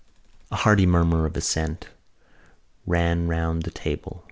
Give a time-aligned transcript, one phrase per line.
[0.49, 1.89] A hearty murmur of assent
[2.87, 4.19] ran round the table.